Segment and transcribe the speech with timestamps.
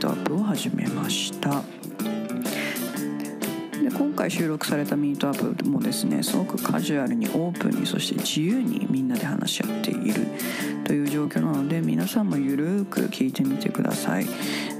[0.00, 1.62] トアップを始めました。
[3.82, 10.26] で今回収録されたミートアップもですねすごくカジュアルにオープンにそして自由にみんなで話し合っている
[10.84, 14.26] という状況なので皆さんもゆるーく聞いてみてください。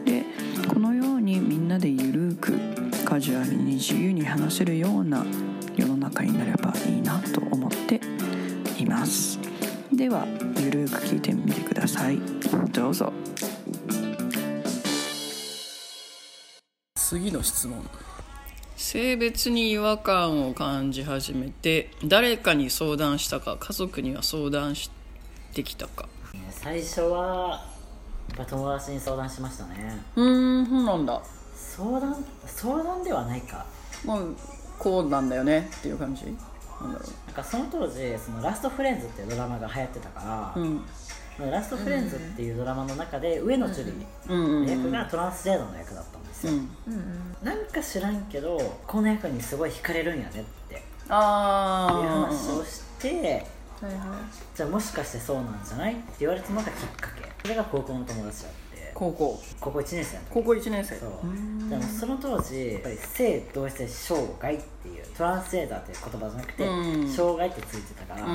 [0.06, 0.24] で
[0.72, 2.58] このようにみんなでゆるーく
[3.04, 5.26] カジュアルに自由に話せるような
[5.76, 8.00] 世の中になればいいなと思って
[8.78, 9.38] います。
[9.92, 10.26] では
[10.58, 12.18] ゆるーく聞いてみてください。
[12.72, 13.12] どうぞ。
[17.10, 17.82] 次の質問。
[18.76, 24.92] 性別に違和感を感じ始めて誰かに相談したか家族には相談し
[25.52, 26.08] てきたか。
[26.52, 27.66] 最初は
[28.28, 30.00] やっぱ友達に相談しましたね。
[30.14, 31.20] うーんそうなんだ。
[31.56, 33.66] 相談相談ではないか。
[34.04, 34.20] まあ
[34.78, 36.26] こうなんだよねっていう感じ。
[36.26, 40.84] なんだろなんかその当時そのラストフレンズっていうドラマが流行ってたから、ううん
[41.48, 43.92] ラストフレンズっていうドラマの中で上野樹里
[44.28, 46.68] の役がトランスジェンダーの役だったんですよ、うん。
[47.42, 50.74] なんか知らんけどこの役にすごい惹かれるんやねって。
[50.74, 53.46] いうあ話をして
[53.80, 54.02] はいはい。
[54.54, 55.94] じゃあもしかしてそうなんじゃない？
[55.94, 57.28] って言われたのがきっかけ。
[57.42, 58.69] それが高校の友達だって
[59.00, 59.42] 高校。
[59.60, 60.96] 高校1年生の時高校1年生。
[60.96, 61.70] そう。
[61.70, 67.08] でもその当時やっぱり性同一性障害っていうトランスジェンダーっていう言葉じゃなくて、うん。
[67.08, 68.26] 障害ってついてたから、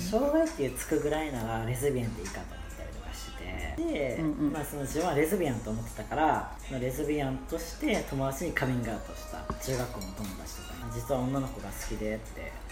[0.00, 4.52] 障害っていうつくぐらいならレズビアンでいいかと思ったりとかしてで、うんうん。
[4.52, 12.18] まあ、その自分はレズビアンと思ってたからレズビアンとして友達にカミングアウトした中学校の友達とかに実は女の子が好きでっ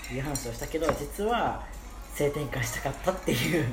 [0.08, 1.62] ていう話をしたけど実は
[2.14, 3.64] 性転換したかったっていう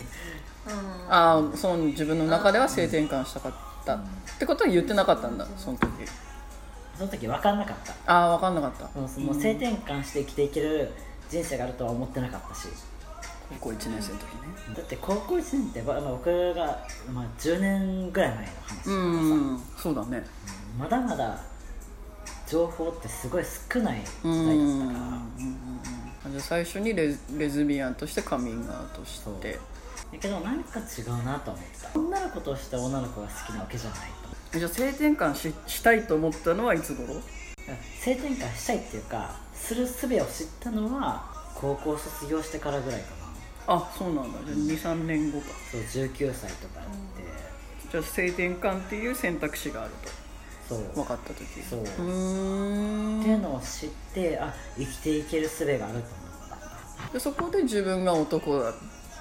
[1.10, 3.54] ああその自分の中では性転換したかっ
[3.86, 3.96] た。
[3.96, 4.00] っ
[4.38, 5.90] てことは言ってなかったんだその時。
[6.98, 7.94] その時分かんなかった。
[8.14, 9.00] ああ分かんなかった。
[9.00, 10.92] もうその性転換して生きていける
[11.30, 12.68] 人生があるとは思ってなかったし。
[13.50, 14.76] 高校1年生の時ね。
[14.76, 20.24] だって高校1年ってばまあ僕が、まあ、10年ぐらい前の話だからさ、うんそうだね。
[20.78, 21.42] まだまだ
[22.48, 25.16] 情報ってすごい少ない時うん代だったか
[26.26, 26.32] ら。
[26.32, 29.54] じゃあ最初にレズレズビアンとしてカミングアウトして。
[29.54, 29.58] だ
[30.18, 32.00] けど何か違うなと思ってた。
[32.00, 34.00] 女の子として女の子が好きなわけじゃない
[34.52, 34.60] と。
[34.60, 37.22] じゃあ性転換ししたいと思ったのはいつ頃？
[38.00, 43.08] 性転換したいっていうかする術を知ったのは高校卒業してからぐらいか
[43.68, 43.76] な。
[43.76, 44.40] あそうなんだ。
[44.46, 45.48] じゃあ23年後か。
[45.72, 47.24] そう19歳とかやって、
[47.92, 49.92] じゃあ性転換っていう選択肢がある
[50.68, 50.84] そう。
[50.86, 51.82] と分かった時そう。
[51.82, 53.22] うーん。
[53.22, 56.04] っていうのを知ってあ生きていける術があると思っ
[57.08, 57.14] た。
[57.14, 58.74] でそこで自分が男だっ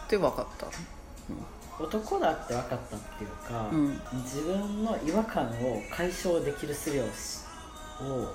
[0.09, 0.67] て分かった。
[1.83, 4.01] 男だって分かったっていうか、うん。
[4.25, 7.45] 自分の違和感を解消できる術をし
[8.03, 8.35] を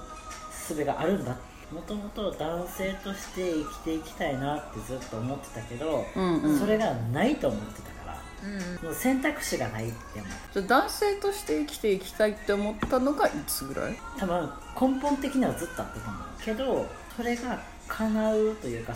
[0.69, 1.35] 術があるんだ
[1.71, 6.59] もともと男性として生きていきたいなってずっと思ってたけど、うんうん。
[6.59, 13.97] それがないと思ってたからうんその選択肢がないって思ってじゃあ男性として生きていきたいって思ったのがいつぐらい？
[14.17, 16.85] 多分根本的にはずっとあったと思うけど
[17.17, 18.93] それが叶うというか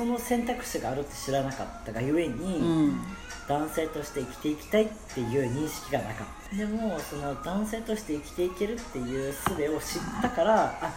[0.00, 3.02] その選択肢があるって知らなかったがゆえに、うん。
[3.46, 6.56] 男性として生きていきたいっていう認識がなかった。
[6.56, 10.94] でもその男性として生きていけるっていう術を知ったからあ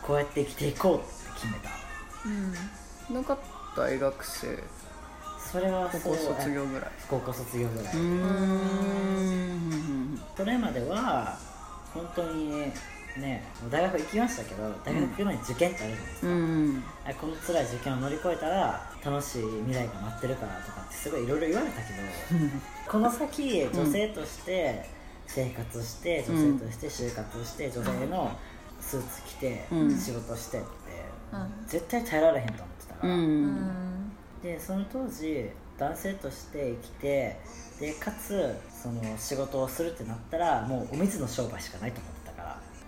[0.00, 1.68] こうやって生きていこうって決めた。
[3.10, 3.16] うん。
[3.16, 3.38] なかっ
[3.74, 4.58] た大学生。
[5.52, 6.90] それは高校卒業ぐらい。
[7.10, 8.00] 高校卒業ぐらい、うー
[10.14, 10.20] ん。
[10.34, 11.36] それまでは
[11.92, 12.72] 本当にね
[13.28, 21.98] もう大学行きましたけど大学行くのに受験ってあるじゃないですか、うんあこの辛い受験を乗り越えたら楽しい未来が待ってるからとかってすごいいろいろ言われたけど
[22.88, 24.84] この先女性として
[25.26, 28.36] 生活して女性として就活して女性の
[28.80, 29.96] スーツ着てうん。
[29.98, 30.66] 仕事してって
[31.32, 31.66] うん。
[31.66, 34.12] 絶対耐えられへんと思ってたかうら、ん。
[34.42, 35.48] でその当時
[35.78, 37.36] 男性として生きて
[37.80, 42.19] でかつその仕事をするってなったらもうお水の商売しかないと思って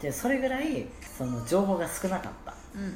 [0.02, 2.54] でそれぐらいその情報が少なかった。
[2.74, 2.86] うんう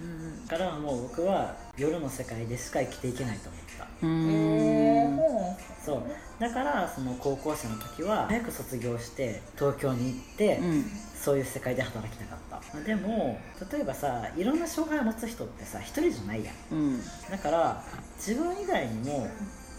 [0.45, 3.85] んからもう僕は夜の世界でしか生きていけないと思った。
[4.03, 6.03] ううんんへそう。
[6.41, 10.85] だからその高校生の時は早く卒業して東京に行って、うん。
[11.15, 12.81] そういう世界で働きたかった。
[12.81, 13.39] でも
[13.73, 16.55] 例えばさいろんな障害を持つ人ってさ一人じゃないやん。
[16.73, 17.01] うん。
[17.31, 17.85] だから
[18.17, 19.29] 自分以外にも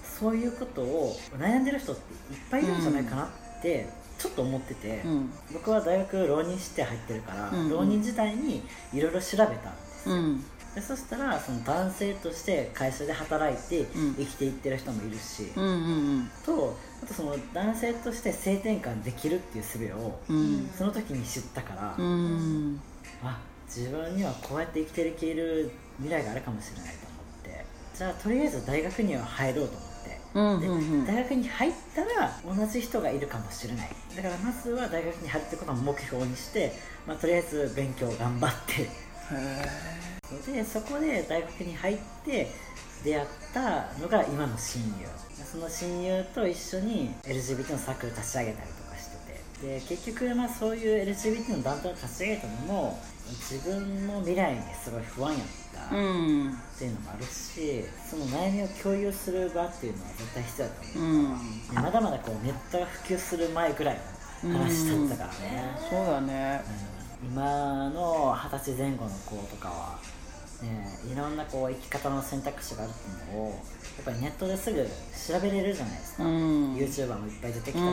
[0.04, 3.28] そういうことを悩んでる人っていっぱいいるんじゃないかなっ
[3.62, 5.30] でちょっと思ってて、うん。
[5.54, 7.70] 僕は大学浪人して入ってるから、うんうん。
[7.70, 9.58] 浪人時代にいろいろ調べたんで
[10.04, 10.44] すよ、うん。
[10.76, 14.16] でそしたらその男性として会社で働いてうん。
[14.16, 15.68] 生きていってる人もいるし、うんう
[16.20, 20.36] んとあとその男性として性転換できるっていう術をうん。
[20.36, 22.82] うんその時に知ったから、うん。
[23.24, 29.87] あ自分にはこうやって生きていける未来があるかもしれないと思ってじゃあとりあえず大学には入ろうと思って。
[31.06, 33.90] 大学に入ったら同じ人がいるかもしれない。
[34.16, 36.74] だからまずは大学に入ってことを目標にして、
[37.08, 38.84] まあ、とりあえず勉強頑張って。
[38.84, 42.52] へでそこで大学に入って
[43.04, 45.08] 出会ったのが今の親友。
[45.44, 48.70] その親友と一緒に LGBT のサークル立ち上げたり
[49.62, 61.68] で結局まあそういう LGBT の団体を立ち上げたのも自分の未来にすごい不安やったうっんていうのもあるしその悩みを共有する場っていうのは絶対必要だとう思う、ん。
[61.68, 64.00] でまだまだこうネットが普及する前ぐらい
[64.44, 66.62] の話だったからね、そうだね。
[67.24, 67.32] うん。
[67.34, 70.00] 今の二十歳前後の子とかは、
[70.62, 73.56] ね、いろんなこう生き方の選択肢があるっていうのをや
[74.02, 76.76] っぱりネットですぐ調べれるじゃないですか、うん。
[76.76, 77.88] YouTuber もいっぱい出てきたし、う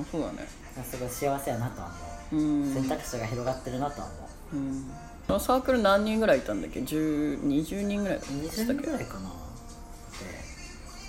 [0.00, 0.04] ん。
[0.10, 0.46] そうだね。
[0.84, 1.90] すごい幸せやなとは
[2.32, 2.74] 思う、うん。
[2.74, 4.56] 選択肢が広がってるなとは思う。
[4.56, 4.90] うん。
[5.26, 8.64] そのサークル何人ぐらいいたんだっけ？10 20人ぐらいだった20っけ？
[8.64, 9.30] 人ぐらいかな。
[9.30, 9.34] で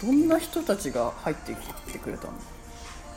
[0.07, 2.33] どんな人たちが入ってきてくれたの？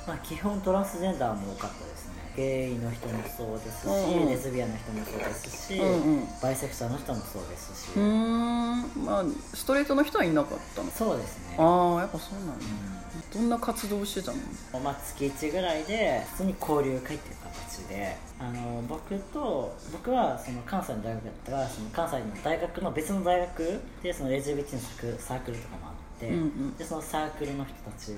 [0.07, 1.97] まあ、基本トランスジェンダーも多かったで
[2.39, 4.29] ゲイの人もそうですし、うんうん。
[4.29, 6.29] レズビアンの人もそうですし、うんうん。
[6.41, 9.05] バイセクシャルの人もそうですし、うーん。
[9.05, 9.25] まあ
[9.55, 11.57] ストレートの人はいなかったのそうですね。
[11.59, 12.65] ああやっぱそうなんだ。
[12.65, 14.39] うどんな活動をしてたの？
[14.81, 26.77] んまあ、月1ぐらいで普通に交流会っていう形であの僕と僕はその関西の大学だったからその関西の大学の別の大学でそのレズビティのサークルサークルとかもあって、うんうん。
[26.77, 28.13] でそのサークルの人たち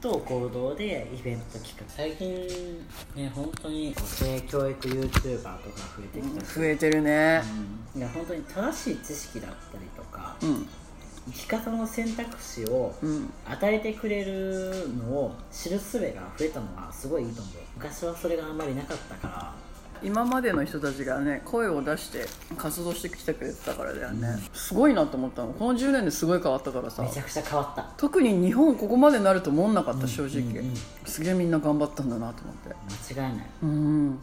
[0.00, 1.84] と合同でイベント企画。
[1.88, 2.28] 最近
[3.14, 5.58] ね本当に性教育 YouTuber とか
[5.96, 6.44] 増えてきた。
[6.44, 7.42] し、増えてるね。
[7.94, 8.00] うん。
[8.00, 10.68] いや本当に正しい知識だったりとかうん。
[11.26, 13.30] 生き方の選択肢をうん。
[13.46, 16.06] 与えてくれるのを知る術が
[16.38, 17.54] 増えたのはすごいいいと思う。
[17.76, 19.54] 昔はそれがあんまりなかったから
[20.02, 22.26] 今までの人たちがね声を出して
[22.56, 25.52] 活動してきてくれてたからだよね、すごいなと思ったの。
[25.52, 27.02] この10年ですごい変わったからさ。
[27.02, 27.82] めちゃくちゃ変わった。
[27.96, 30.56] 特に日本ここまでなると思んなかった正直、うんうん。
[30.58, 30.74] うん
[31.04, 33.14] すげえみんな頑張ったんだなと思って。
[33.14, 33.46] 間違いない。
[33.62, 34.08] うん。
[34.08, 34.20] なんか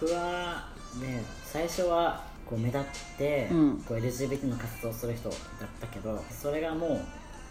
[0.00, 0.68] 僕は
[1.00, 2.82] ね最初はこう目立っ
[3.18, 3.76] て、うん。
[3.86, 5.38] こう LGBT の活動をする人だっ
[5.80, 7.00] たけどそれがもう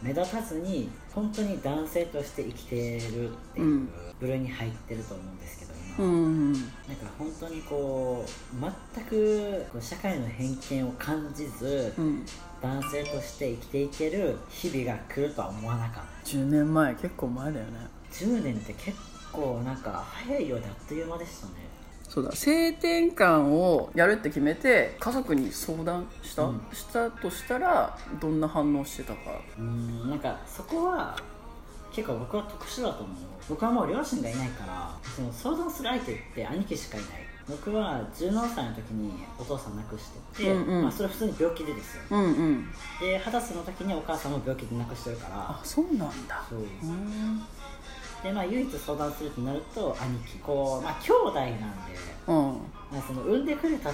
[0.06, 3.90] 目立たずに本当に男性として生きてるっていううん。
[4.20, 5.63] 部類に入ってると思うんですけど今、
[6.00, 6.72] うんなんか
[7.20, 12.26] 本当にこう全くこう社会の偏見を感じず、うん
[12.62, 17.72] 男性として生きていける日々が来るとは思わなかっ10年前結構前だよね。
[18.10, 18.98] た10年って結
[19.34, 21.54] 構なんか早いようであっという間でしたね。
[22.08, 26.62] そうだ性転換をやるって決めて家族に相談した、うん。
[26.72, 29.20] したとしたらどんな反応してたか。
[29.58, 30.10] うん。
[30.10, 31.18] なんかそこは
[31.94, 33.18] 結構僕は特殊だと思う。
[33.48, 37.10] 僕はもう両親がいないからその相談する相手って兄貴しかいない。
[37.48, 40.82] 僕は17歳の時にお父さん亡くしてて、うんうん。
[40.84, 42.72] まあ、それは普通に病気でですようんうん。
[43.02, 45.36] で二十歳の時にお母さんも病気で亡くしてるから。
[45.36, 46.44] あそうなんだ。
[46.50, 46.60] そう。
[46.60, 47.42] うん。
[48.24, 50.38] でまあ唯一相談するとなると兄貴。
[50.38, 51.58] こうまあ兄弟なんで、
[52.28, 52.36] うん。
[52.92, 53.92] まあ、その産んでくれた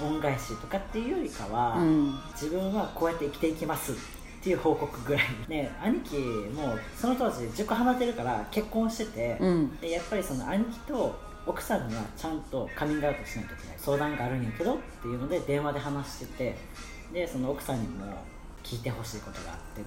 [0.00, 2.18] 恩返しとかっていうよりかは、うん。
[2.32, 3.92] 自分はこうやって生きていきます。
[3.92, 3.94] っ
[4.46, 6.16] ていう報告ぐらいね兄貴
[6.54, 9.76] もその当時塾離れてるから結婚してて、うん。
[9.80, 16.56] でやっぱりその兄貴と奥さんにはちゃんとカミングアウトしないといけない相談があるんやけどっていうので電話で話してて
[17.12, 18.04] でその奥さんにも
[18.62, 19.82] 聞いてほしいことがあって。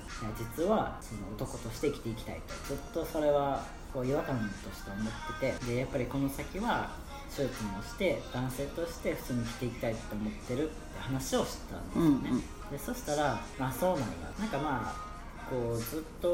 [0.57, 2.67] 実はその男として生きていきたいと。
[2.67, 3.63] ずっとそれは
[3.93, 5.65] こう違和感として思ってて。
[5.73, 6.91] でやっぱりこの先は
[7.33, 14.05] 手術もして男性として普通に生きていきたいと思ってるって話をしたんですよね、うんうんでそしたら「まあそうなんや」
[14.39, 15.09] なんかまあ
[15.49, 16.27] こうずっと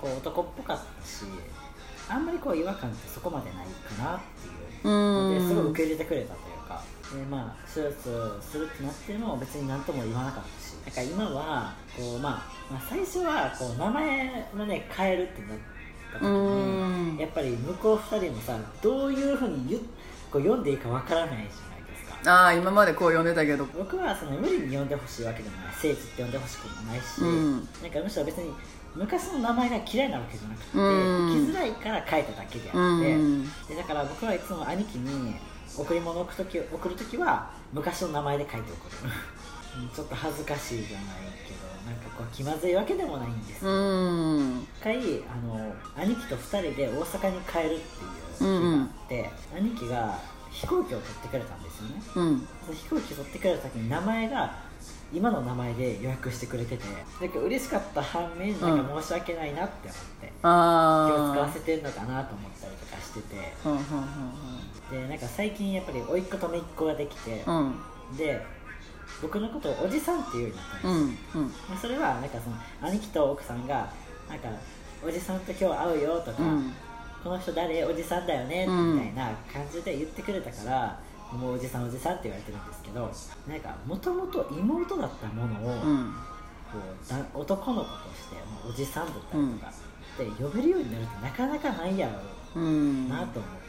[0.00, 1.24] こう男っぽかったし
[2.08, 4.88] あんまりこう違和感ってそこまでないかなっていう。
[4.88, 5.38] うん。
[5.38, 6.82] ですごい受け入れてくれたというか。
[7.12, 10.72] でまあ手術するってなっても別に何とも言わなかったし。
[10.84, 12.32] なんか今はこう、まあ、
[12.72, 15.58] まあ最初はこう名前をね変えるってなっ
[16.12, 17.14] た時うん。
[17.16, 19.88] にやっぱり向こう2人もさどういうふうに
[20.30, 21.71] こう読んでいいかわからないじゃないですか
[22.24, 23.64] ああ今までこう呼んでたけど。
[23.66, 27.52] 僕はその無理に呼んでほしいわけでもない聖地って呼んでほしくもないし、うん。
[27.56, 28.52] なんかむしろ別に
[28.94, 31.46] 昔の名前が嫌いなわけじゃなくて、うん。
[31.46, 33.44] 生きづらいから書いただけであうって、ん。
[33.44, 35.34] でだから僕はいつも兄貴に
[35.76, 39.12] 贈り物を送る時送る時は昔の名前で書いて送る
[39.94, 41.06] ちょっと恥ずかしいじゃない
[41.46, 43.66] けどなんかこう気まずいわけでもないんです。
[43.66, 44.60] うよ、ん。
[44.60, 50.18] 一回あの兄貴と2人で大阪に帰るっていう日があって、兄貴が
[50.52, 52.02] 飛行機を取ってくれたんですよね。
[52.14, 52.48] うん。
[52.74, 54.54] 飛行機取ってくれた時に名前が
[55.12, 56.84] 今の名前で予約してくれてて
[57.20, 63.52] なんか嬉しかった反面なんか申し訳ないなって思って、気を使わあせてんのかなと思ったりとかしてて。
[63.64, 63.82] あうんうん
[64.90, 67.56] でなんか最近やっぱり甥っ子と姪っ子ができて、うん。
[67.56, 68.44] うんで
[69.20, 71.50] 僕のことをおじさんっていうようになったんうですよ、んうん。
[71.68, 72.56] まあそれはなんかその
[72.90, 73.90] 兄貴と奥さんが
[74.28, 74.48] なんか
[75.04, 76.72] おじさんと今日会うよとか、うん
[77.22, 77.84] この人誰？
[77.84, 78.94] おじさんだよね、うん。
[78.94, 81.00] みたいな感じで言ってくれたから
[81.32, 83.10] もうおじさんおじさんって言われてるんですけど
[83.48, 86.12] なんかもともと妹だったものを、うん。
[86.72, 89.72] こうだ男の子として、まあ、おじさんだったりとか、
[90.18, 93.08] で呼べるようになるとなかなかないやろううん。
[93.08, 93.61] なと思って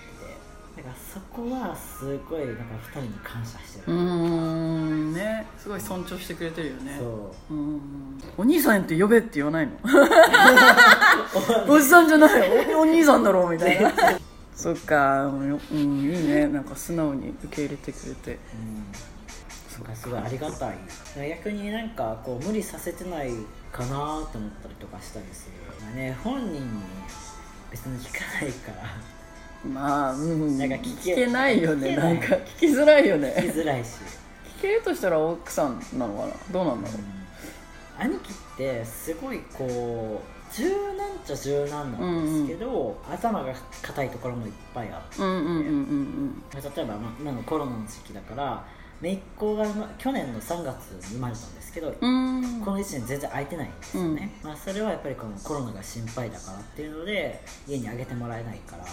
[0.75, 5.45] て、なんかそこはすごいなんか2人に感謝してる、うんね。
[5.57, 6.97] すごい尊重してくれてるよね。
[6.99, 7.53] そう。
[7.53, 7.81] うん。
[8.37, 9.73] お兄さんって呼べって言わないの？
[11.73, 13.91] おじさんじゃないおお兄さんだろみたいな。
[14.55, 16.47] そっかうんうんいいね。
[16.47, 18.39] なんか素直に受け入れてくれて。
[18.53, 18.85] うん。
[19.73, 20.77] なんかすごいありがたい。
[21.29, 23.31] 逆になんかこう無理させてない
[23.71, 24.25] かなと思っ
[24.61, 25.53] たりとかしたりする
[25.83, 26.15] まあね。
[26.23, 26.59] 本人に
[27.71, 28.83] 別に聞かないから
[29.65, 31.95] まあうんなんか聞けないよね。
[31.95, 33.87] なんか聞きづらいよ聞きねづらいし、
[34.59, 36.33] 聞けるとしたら奥さんなのかな？
[36.51, 36.99] どうなんだろう？
[37.97, 48.65] 兄貴ってすごいこう柔軟っちゃ柔軟なんですけど、頭が硬いところもいっぱいあって、うんうんうんうん例えば、まあ、今のコロナの時期だから
[49.03, 52.37] 姪っ子がま去年の3月に生まれたんですけど、うん。
[52.37, 58.85] うんこの1年全然空いてないんですよね、まあ、それはやっぱりこのコロナが心配だからっていうので家にあげてもらえないから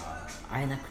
[0.51, 0.91] 会えなくて。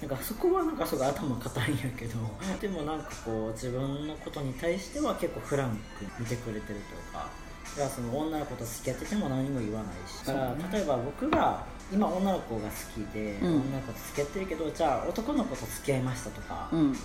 [0.00, 2.16] なんかそこはなんかすごい頭固いんやけど
[2.58, 6.80] でもなんかこう自分のことに対しては結構フランクに見てくれてるという
[7.12, 7.28] か
[7.76, 13.48] だからその女の子と付き合ってても何も言わないしだから例えば僕が今女の子が好きで、うん。
[13.56, 16.96] 女の子と付き合ってるけどじゃあ男の子と付き合いましたとか、うん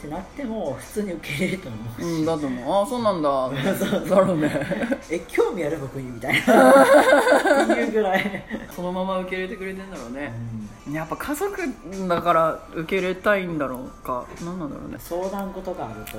[0.00, 2.74] ってなっても普通に受け入れると思うし、うんだと思う。
[2.74, 4.08] ああそうなんだ。
[4.08, 4.38] だろう。
[4.38, 4.50] ね。
[5.10, 7.64] え興味ある僕にみたいな。
[7.64, 10.32] っていうぐらい、そのまま受け入れてくれてんだろううね
[10.88, 11.58] んやっぱ家族
[12.08, 14.24] だから受け入れたいんだろうか。
[14.42, 14.96] 何なんだろうね。
[14.98, 16.18] 相談事があると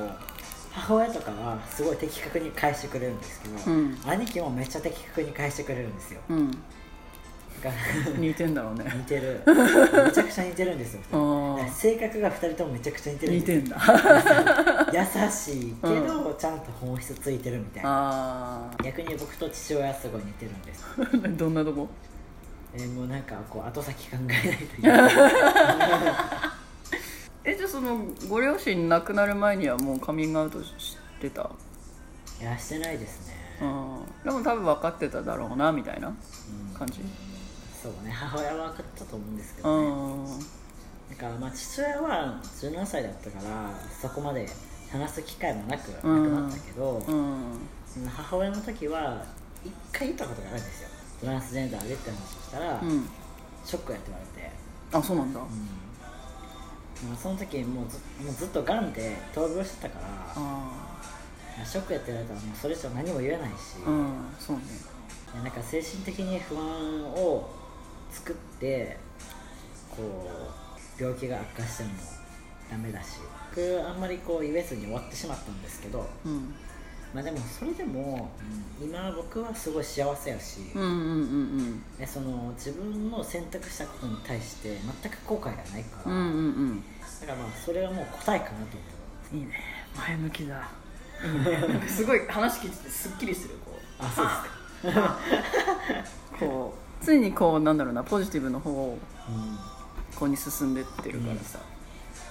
[0.72, 3.98] 母親とかはすごい的確に返してくれるんですけど、うん。
[4.06, 6.22] 兄貴もめっちゃ的確に返してくれるんですよ。
[6.30, 6.64] うん
[8.18, 8.86] 似てんだろうね。
[8.96, 9.42] 似てる。
[9.46, 9.54] め
[10.12, 11.02] ちゃくちゃ似てるんですよ。
[11.70, 13.78] 性格が2人ともめちゃくちゃ似てるん似てんだ。
[14.94, 15.00] 優
[15.32, 17.90] しいけど、ちゃんと本質ついてるみたいな。
[17.90, 21.88] あ逆に僕と父親はすごい似てるんですあ どんなとこ？
[22.74, 25.12] えーもうなんかこう後先考えないといけない。
[27.44, 31.50] えじゃあそのご両親亡くなる前にはもうカミングアウトしてた？
[32.40, 33.34] いやしてないですね。
[33.62, 34.06] うん。
[34.24, 36.16] でも多分分かってただろうなみたいなうん
[36.78, 37.02] 感じ？
[37.82, 39.88] そうね母親は分かったと思うんですけうどね。
[39.90, 40.40] ん。
[41.10, 43.72] だからまあ父親は17歳だったから
[44.02, 44.48] そこまで
[44.92, 46.34] 話す機会もなくなくうん。
[46.36, 47.04] なったけど、うん。
[47.88, 49.24] その母親の時は
[49.66, 50.90] 一回言ったことがあるんですよ。
[51.22, 53.08] トランスジェンダーでって話をしたら、うん。
[53.66, 54.52] ショックやって言われて、
[54.94, 55.40] あそうなんだ。
[55.40, 55.48] うん。
[57.10, 60.72] まあ、その時もうずもうずっとがんで闘病してたからあ
[61.66, 63.56] ショックやって言われたらもうそれ以上何も言えないし、
[64.40, 64.64] そうね。
[65.36, 66.64] なんか精神的に不安
[67.14, 67.50] を
[68.12, 68.98] 作って
[69.90, 70.30] こ
[71.00, 71.90] う病気が悪化しても
[72.70, 73.20] ダメだし
[73.56, 76.54] 僕あんまりこう言えずに終わってしまったんですけどうん。
[77.14, 78.32] まあでもそれでも、
[78.82, 80.80] 今僕はすごい幸せやし、自
[82.72, 86.36] 分の選択したことに対して全く後悔がないから、うんうんうん。
[86.36, 86.40] う
[86.76, 86.84] ん
[87.20, 88.66] だからまあそれはもう答えかなと思
[89.34, 89.36] う。
[89.36, 89.60] いいね。
[89.96, 90.70] 前向きだ。
[91.88, 94.04] すごい話聞いててすっきりするこう。
[94.04, 94.32] あそうで
[94.90, 95.20] すか。
[96.40, 98.98] こう常にこうなんだろうなポジティブの方を
[99.30, 99.58] うん
[100.16, 101.58] こうに進んでってるからさ、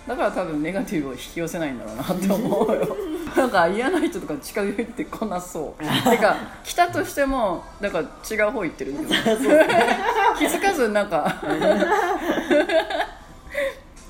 [0.06, 2.96] だから多分ネガティブを引き寄せないんだろうなって思うよ。
[3.36, 5.82] なんか嫌な人とか近寄ってこなそう。
[6.10, 9.14] てか来たとしてもなんか違う方行ってるって気
[10.46, 11.42] づかずなんか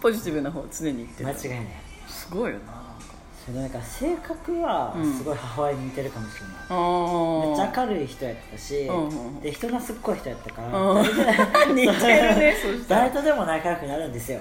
[0.00, 1.29] ポジティブな方常に行ってる。
[1.29, 1.75] 間違いない。
[2.09, 2.89] すごいよな
[3.54, 8.90] なんか性格はうんすごい母親に似てるかもしれない、めっちゃ明るい人やったし、
[9.42, 11.04] で人懐っこい人やったから、うん。
[11.76, 12.54] 似てるね
[12.88, 14.40] 誰とでも仲良くなるんですよ。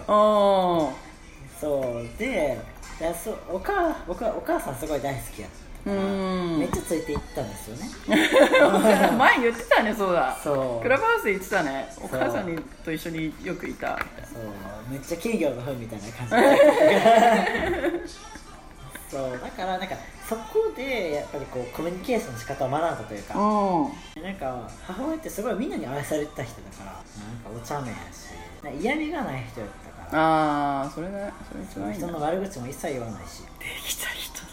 [1.60, 2.18] そう。
[2.20, 2.58] で
[3.00, 5.50] いやそうお母僕はお母さんすごい大好きやっ
[5.86, 6.60] たうから、ん。
[6.60, 7.90] めっちゃついていったんですよね。
[9.18, 10.38] 前言ってたねそうだ。
[10.44, 10.84] そう。
[10.84, 11.88] クラブハウス行ってたね。
[12.02, 13.98] お母さんにと一緒によくいた。
[14.32, 14.92] そう。
[14.92, 18.02] めっちゃ金魚の糞みたいな感じで
[19.10, 19.96] そうだからなんか
[20.28, 23.40] そこでやっぱりこうコミュニケーションの仕方を学んだというか。
[23.40, 24.24] うん。
[24.24, 30.20] なんか母親ってすごいみんなに愛されてた人だからなんかお茶目やし嫌味がない人やったから。
[30.22, 32.14] ああそれねそれ一番人な。
[32.14, 33.42] の悪口も一切言わないし。
[33.60, 34.50] できた人だ。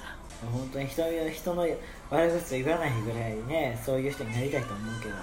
[0.52, 1.66] 本当に人の人の
[2.10, 5.14] 悪口を言わないぐらいねそういう人になりたいと思うけど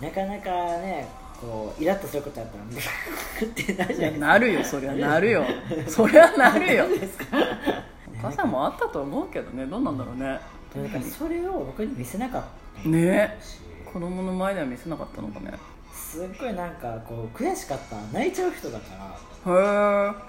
[0.00, 1.08] なかなかね
[1.40, 4.26] こうイラッとすることやったらブー ってなるじゃないですか。
[4.26, 5.44] なるよそりゃなるよ。
[5.88, 6.84] そりゃなるよ
[8.18, 9.66] お母さんもあったと思うけどね。
[9.66, 10.40] どうなんだろうね。
[10.74, 12.42] だからそれを僕に見せなかっ
[12.82, 13.38] たね。
[13.92, 15.52] 子供の前では見せなかったのかね。
[15.92, 17.96] すっごいなんかこう悔しかった。
[18.12, 19.52] 泣いちゃう人だから。
[19.52, 19.62] へえ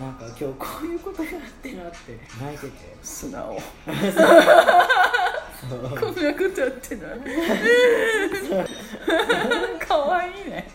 [0.03, 2.19] なんか今日こういうことがあってなって。
[2.41, 2.95] 泣いてて。
[3.01, 3.57] 素直。
[5.69, 7.19] こんなことやってない。
[9.79, 10.69] かわいいね。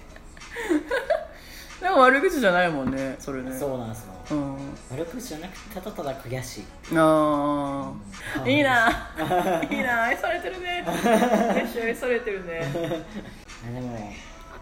[1.81, 3.53] でも悪口じゃないもんねそれね。
[3.53, 4.09] そうなんですよ。
[4.09, 4.14] うん
[4.91, 6.65] 悪口じゃなくてただただ悔しい
[6.97, 7.93] あ
[8.43, 8.89] あいいな。
[9.71, 10.05] いいな。
[10.05, 10.85] 愛されてるね。
[11.85, 12.63] 愛されてるね。
[13.67, 14.13] あでも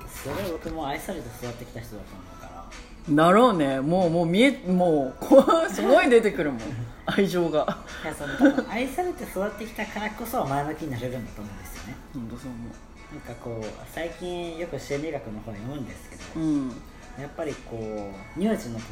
[0.09, 3.25] それ僕も愛されて育ってきた人だと思うから。
[3.25, 3.81] だろうね。
[3.81, 5.25] もうもう見えもう
[5.73, 6.61] すごい出てくるもん。
[7.07, 7.79] 愛情が。
[8.05, 11.97] いやその愛されて育ってきたからこそ前向きになれるんだと思うんですよね。
[12.15, 16.83] 本当そう思なんかこう最近よく心理学の本読むんですけど、ううん
[17.21, 18.83] やっぱりこう乳児の時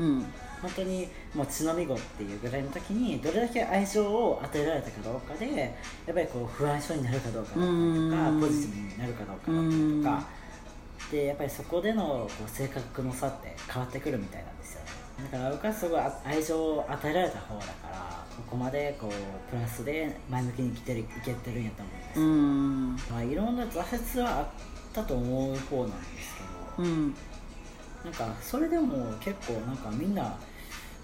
[0.00, 0.24] うん。
[0.60, 5.74] 本当にもう血のみ子っていうぐらいの時にどれだけ愛情を与えられたかどうかで
[6.06, 8.40] やっぱりこう不安症になるかどうかだったりとうん。
[8.40, 10.42] かポジティブになるかどうかだったりとか。
[11.10, 12.04] でやっぱりそこでの
[12.38, 14.86] こう性格の差って変わってくるみたいなんですよね。
[15.30, 21.90] だから僕はすごいあ愛情を与えられた方だからここまでこうプラスで前向きに生きてるいけてるんやと思
[22.24, 23.12] うんです。
[23.12, 24.46] まあ、いろんな挫折はあっ
[24.92, 26.36] たと思う方なんです
[26.76, 27.14] けどうん
[28.04, 30.36] なんかそれでも結構なんかみんな、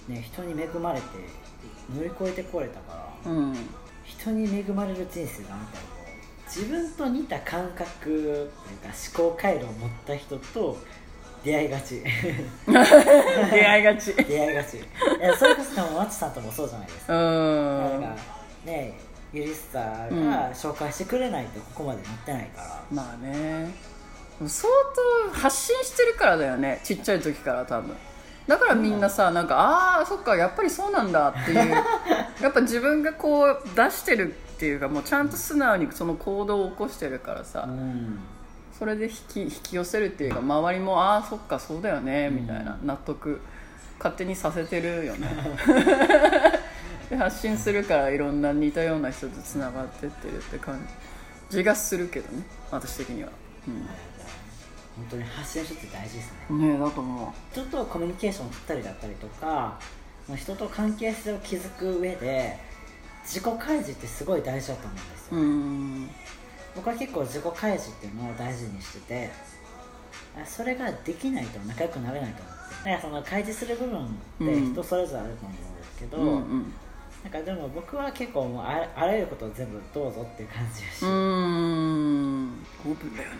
[0.08, 1.06] ね、人に恵まれて
[1.94, 3.56] 乗り越えてこれたからうん。
[4.04, 5.78] 人に恵まれる人生だなって
[6.46, 8.50] 自分と似た感覚っていうか
[9.18, 10.78] 思考回路を持った人と
[11.44, 12.02] 出会いがち。
[12.66, 14.14] 出会いがち。
[14.14, 14.76] 出会いがち。
[14.78, 14.80] い
[15.22, 18.00] やそれこそでもマッチさんともそうじゃないですうか、なん。
[18.00, 18.16] んか
[18.64, 18.94] ね
[19.32, 23.68] ゆりスターが紹介してくれないとここまでなってないから、まあね
[24.46, 24.72] 相
[25.32, 27.96] 当発信してるからだよねちっちゃい時から多分。
[28.46, 31.70] だからみんなさなんかああーそっかやっぱりそうなんだっていう。
[32.40, 38.18] やっぱ自分がこう出してるっていうかもうちゃんと素直にその行動を起こしてるからさ、うん。
[38.78, 43.40] それで引き引き寄せるっていうか周りもああそっかそうだよねみたいな納得
[43.98, 45.28] 勝手にさせてるよね。
[47.10, 50.78] で発信するからいろんな似たような人とつながってってるって感
[51.50, 53.30] じがするけどね私的には、
[54.98, 56.38] 本当に発信するって大事ですね。
[56.50, 59.78] うん、ねえだと思人とコミュニケーションを取ったりだったりとか
[60.28, 62.58] まあ人と関係性を築く上で
[63.24, 66.10] 自己開示ってすごい大事だと思うんですよ、ううん。
[66.76, 69.30] 僕は結構自己開示っていうのを大事にしてて
[70.40, 72.58] あそれができないと仲良くなれないと思って。
[72.78, 74.08] だからその開示する部分っ
[74.38, 76.72] て人それぞれあると思うんですけど、うんうん。
[77.24, 82.48] なんかでも僕は結構もうああらゆることを全部どうぞっていう感じだし、うーん。
[82.86, 83.36] オープンだよね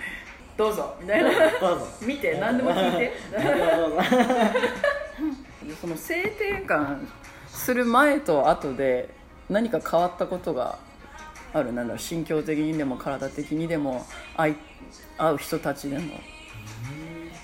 [0.59, 0.97] どうぞ。
[1.01, 1.31] みたいな。
[1.61, 1.87] どうぞ。
[2.03, 3.13] 見て何でも聞いて。
[3.31, 4.03] どうぞ。
[5.81, 7.07] その性転換
[7.47, 9.09] する前と後で
[9.49, 10.81] 何か変わったことが
[11.53, 11.73] ある？
[11.73, 11.99] なんだろう。
[11.99, 14.05] 心境的にでも体的にでも
[14.37, 14.57] 会
[15.33, 16.15] う人たちでも。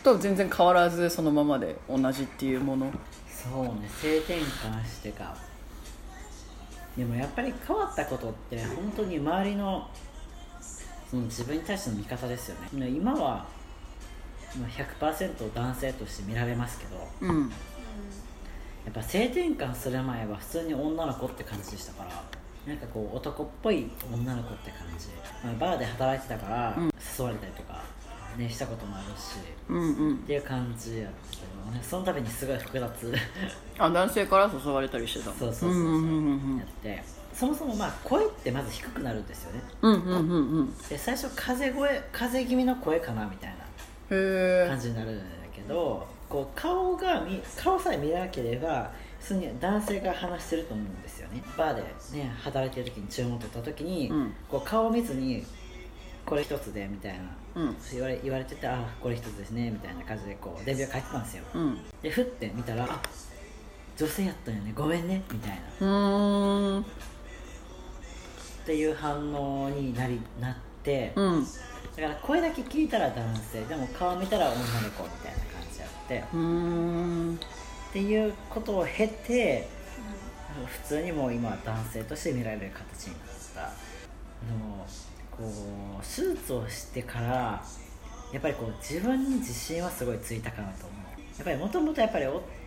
[0.03, 2.91] と全然変わらずそのままで同じっていうもの。
[3.29, 3.89] そうね。
[4.03, 5.37] 性転換してか。
[6.97, 9.89] でもやっぱり変わったことって本当に周りの
[11.15, 12.89] その自分に対しての見方ですよね。
[12.89, 13.47] 今は
[14.59, 17.51] まあ100%男性として見られますけどうん。
[18.85, 22.23] やっぱ性転換する前は普通に女の子って感じでしたから
[22.67, 25.09] なんかこう男っぽい女の子って感じ、
[25.43, 26.91] まあ、バーで働いてたからうん。
[27.19, 27.81] 誘われたりとか、
[28.37, 29.37] ね、したこともあるし
[29.69, 30.17] うんうん。
[30.17, 33.15] っていう感じやったけどねその度にすごい複雑。
[33.79, 36.59] あ男性から誘われたりしてたそうそうそうそう、んうん。
[36.59, 37.03] やって
[37.35, 39.61] そもそもまあ声ってまず低くなるんですよね。
[39.83, 40.59] うんうんうんうん。
[40.59, 51.43] うんで最初風邪声風邪気味の声かなみたいな感じになるんだけどこう顔が見顔さえ見なければ普通に男性が話してると思うんですよね。
[51.57, 51.83] バーで
[52.17, 54.35] ね働いてる時に注文取った時に、うん。
[54.49, 55.45] こう顔を見ずに
[56.25, 57.77] これ一つでみたいなうん。
[57.93, 61.45] 言われ言われててあこれ一つですねみたいな感じでこう伝票書いてたんですよ。
[61.55, 61.79] うん。
[62.03, 63.03] でふって見たらあ
[63.97, 64.73] 女性やったんよね。
[64.75, 65.23] ごめんね。
[65.33, 65.87] みたいな。
[65.87, 66.87] うーん
[68.65, 71.45] っていう反応になりなって、うん。
[71.45, 76.25] だから声だけ聞いたら男性でも顔見たら女の子みたいな感じやって。
[76.33, 77.35] うーん。
[77.35, 79.69] っていうことを経て
[80.83, 83.23] 普通にもう今は男性として見られる形になっ
[83.55, 83.73] た。
[84.47, 84.87] でも
[85.31, 87.63] こう手術をしてから
[88.33, 91.21] やっぱりこう自分に自信はすごいついたかなと思う。
[91.37, 92.27] やっぱりもともとやっぱり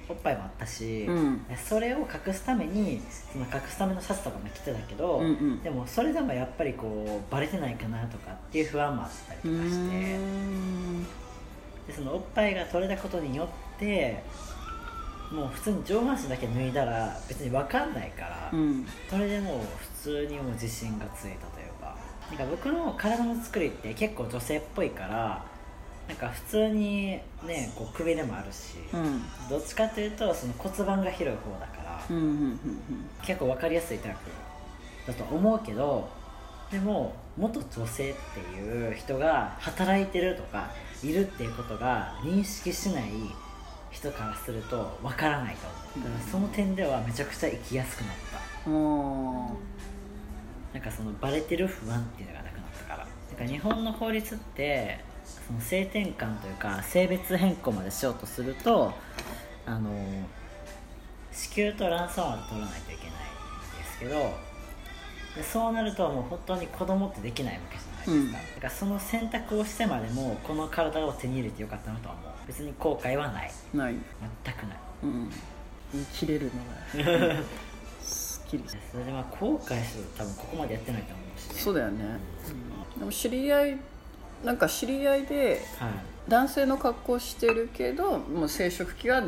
[0.09, 1.45] おおっぱいもあったし、うん。
[1.55, 5.61] それを隠すためにその隠すためのシャツとかも着てたけど、うんうん。
[5.61, 10.17] でもそれでもやっぱりこうバレてないかなとかっていう不安もあったりとかして
[11.87, 14.23] でそのおっぱいが取れたことによって
[15.31, 18.85] もう普通に上半身だけ脱いだら別に分かんないから、うん。
[19.09, 21.95] それでもう普通にもう自信がついたというか。
[22.29, 25.45] なんか僕の体の作りって結構女性っぽいから
[26.07, 29.21] なんか普通にねこう首でもあるし、うん。
[29.49, 32.59] どっちかというとその骨盤が広い方だから、うんうん
[33.25, 34.15] 結構分かりやすいタイ
[35.05, 36.07] プだと思うけど
[36.71, 40.71] でも元女性っていう人が働いてるとか
[41.03, 43.09] いるっていうことが認識しない
[43.91, 45.67] 人からすると分からないと
[45.97, 46.09] 思う。
[46.09, 48.15] だからその点ではめちゃくちゃ生きやすくなっ
[48.65, 48.69] た。
[48.69, 49.49] うんあ
[50.73, 52.97] なんかそのバレてる不安っていうのがなくなったから。
[52.97, 54.99] なんか日本の法律って
[55.47, 58.93] その性転換というか性別変更までしようとすると
[59.65, 59.89] あの
[61.31, 63.15] 子宮と卵巣まで取らないといけないん
[63.77, 64.33] ですけど
[65.37, 68.55] でそうなるともう本当に子供ってできないわけじゃないですか、うん。
[68.55, 72.31] だからその選択をしてまでもこの体を手に入れてよかったなとは思う。
[72.47, 73.51] 別に後悔はない。
[73.73, 73.95] あない。
[74.43, 74.77] 全くない。
[75.03, 75.31] うん。
[76.13, 76.51] 切れる
[76.95, 77.43] のが。
[78.01, 82.17] すっきりそれでまあ後悔すると多分ここまでやってないと思うし、ね、そうだよね、
[82.97, 83.77] でも知り合い
[84.43, 85.91] なんか知り合いではい。
[86.29, 89.23] 男性の格好してるけどもう生殖器は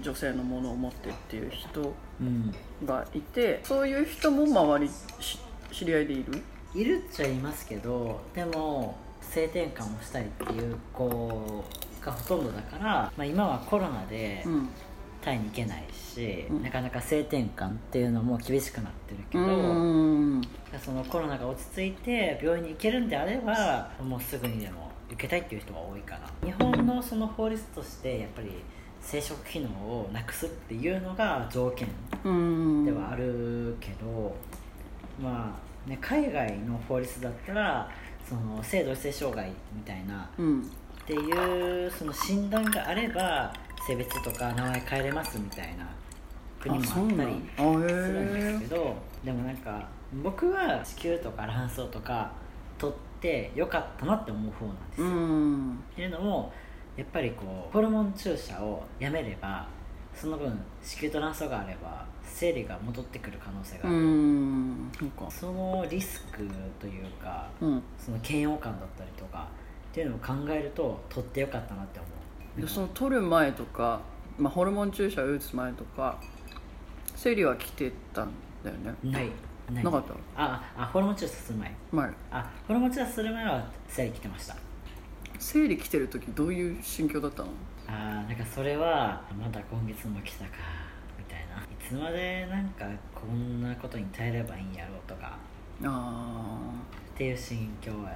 [0.00, 2.54] 女性のものを持ってるっていう人うん。
[2.86, 4.90] がいてそういう人も周り
[5.20, 5.38] し
[5.72, 6.42] 知り合いでいる？
[6.74, 11.64] いるっちゃいますけどでも性転換をしたいっていう子
[12.00, 14.68] がほとんどだから、まあ、今はコロナでうん
[15.20, 16.62] タイに行けないし、うん。
[16.62, 20.42] なかなか性転換っていうのも厳しくなってるけうど、ん。
[20.84, 26.46] そのコロナが落ち着いて病院に行けるんであればもうすぐにでも受けたいっていう人が多いかな。
[26.46, 28.50] 日本のその法律としてやっぱり
[29.00, 31.88] 生殖機能をなくすっていうのが条件
[32.24, 32.84] うん。
[32.84, 34.34] ではあるけど、
[35.22, 37.90] まあね、海外の法律だったら
[38.28, 40.62] その性同一性障害みたいなうん。
[40.62, 40.64] っ
[41.06, 43.50] ていうその診断があれば
[43.88, 45.88] 性別とか名前変えれますみたいな
[46.60, 49.88] 国もあったりするんですえけどでもなんか
[50.22, 52.30] 僕は子宮とか卵巣とか
[52.76, 55.72] 取ってよかったなって思う方なんですうよ、ん。
[55.92, 56.52] っていうのも
[56.98, 59.66] やっぱりこうホルモン注射をやめれば
[60.14, 64.90] その分子宮と卵巣があれば生理が戻ってくる可能性があうる、ん。
[64.98, 65.30] そうか。
[65.30, 66.46] そのリスク
[66.78, 67.82] というかうん。
[67.98, 69.48] その嫌悪感だったりとか
[69.90, 72.10] っていうのを考えると取ってよかったなって思う。
[72.10, 72.17] で
[72.66, 74.00] その取る前とか、
[74.38, 76.18] まあ、ホルモン注射を打つ前とか
[77.14, 78.30] 生理は来てたん
[78.64, 78.94] だよね？
[79.10, 79.30] ない。
[79.70, 80.14] なかった？
[80.36, 81.74] ああホルモン注射する前。
[81.92, 82.10] 前。
[82.30, 84.56] あホルモン注射する前は生理来てました。
[85.38, 87.48] 生理来てる時どういう心境だったの？
[87.86, 90.50] あーなんかそれはまだ今月も来たか
[91.18, 91.62] みたいな。
[91.62, 95.36] いつまでなんかこんなことに耐えればいいんやろうとか。
[95.84, 96.58] あ
[97.14, 98.12] っていう心境やっ